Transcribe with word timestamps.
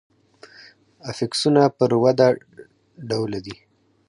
افیکسونه 1.11 1.61
پر 1.77 1.91
وده 2.01 2.29
ډوله 3.09 3.39
دي. 3.45 3.55